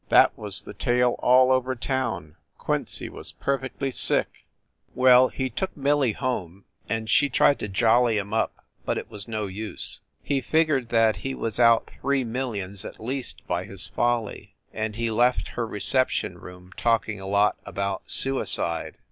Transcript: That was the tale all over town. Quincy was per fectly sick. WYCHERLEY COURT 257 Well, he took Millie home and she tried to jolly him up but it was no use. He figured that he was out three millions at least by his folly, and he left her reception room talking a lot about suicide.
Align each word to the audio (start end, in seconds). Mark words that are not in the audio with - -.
That 0.09 0.35
was 0.35 0.63
the 0.63 0.73
tale 0.73 1.15
all 1.19 1.51
over 1.51 1.75
town. 1.75 2.35
Quincy 2.57 3.07
was 3.07 3.33
per 3.33 3.59
fectly 3.59 3.93
sick. 3.93 4.47
WYCHERLEY 4.95 4.95
COURT 4.95 4.95
257 4.95 5.01
Well, 5.03 5.27
he 5.27 5.49
took 5.51 5.77
Millie 5.77 6.11
home 6.13 6.63
and 6.89 7.07
she 7.07 7.29
tried 7.29 7.59
to 7.59 7.67
jolly 7.67 8.17
him 8.17 8.33
up 8.33 8.65
but 8.83 8.97
it 8.97 9.11
was 9.11 9.27
no 9.27 9.45
use. 9.45 10.01
He 10.23 10.41
figured 10.41 10.89
that 10.89 11.17
he 11.17 11.35
was 11.35 11.59
out 11.59 11.91
three 12.01 12.23
millions 12.23 12.83
at 12.83 12.99
least 12.99 13.45
by 13.45 13.65
his 13.65 13.89
folly, 13.89 14.55
and 14.73 14.95
he 14.95 15.11
left 15.11 15.49
her 15.49 15.67
reception 15.67 16.39
room 16.39 16.71
talking 16.75 17.19
a 17.19 17.27
lot 17.27 17.57
about 17.63 18.01
suicide. 18.09 18.97